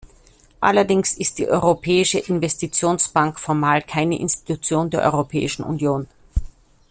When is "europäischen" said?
5.03-5.61